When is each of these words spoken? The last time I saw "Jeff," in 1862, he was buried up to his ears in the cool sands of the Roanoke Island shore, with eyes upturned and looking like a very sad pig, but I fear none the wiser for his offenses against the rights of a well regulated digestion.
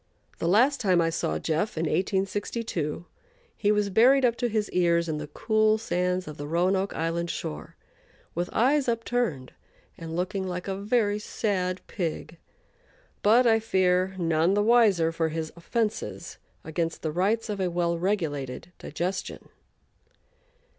The 0.39 0.47
last 0.47 0.79
time 0.81 0.99
I 0.99 1.11
saw 1.11 1.37
"Jeff," 1.37 1.77
in 1.77 1.83
1862, 1.85 3.05
he 3.55 3.71
was 3.71 3.91
buried 3.91 4.25
up 4.25 4.35
to 4.37 4.49
his 4.49 4.67
ears 4.71 5.07
in 5.07 5.19
the 5.19 5.27
cool 5.27 5.77
sands 5.77 6.27
of 6.27 6.37
the 6.37 6.47
Roanoke 6.47 6.95
Island 6.95 7.29
shore, 7.29 7.75
with 8.33 8.49
eyes 8.51 8.87
upturned 8.89 9.53
and 9.99 10.15
looking 10.15 10.47
like 10.47 10.67
a 10.67 10.75
very 10.75 11.19
sad 11.19 11.81
pig, 11.85 12.39
but 13.21 13.45
I 13.45 13.59
fear 13.59 14.15
none 14.17 14.55
the 14.55 14.63
wiser 14.63 15.11
for 15.11 15.29
his 15.29 15.53
offenses 15.55 16.39
against 16.63 17.03
the 17.03 17.11
rights 17.11 17.47
of 17.47 17.59
a 17.59 17.69
well 17.69 17.95
regulated 17.95 18.71
digestion. 18.79 19.49